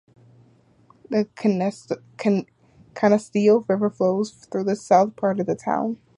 [1.11, 1.25] The
[2.95, 5.99] Canisteo River flows through the south part of the town.